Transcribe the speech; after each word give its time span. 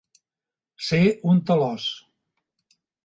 Ser 0.87 1.01
un 1.33 1.41
talòs. 1.51 1.85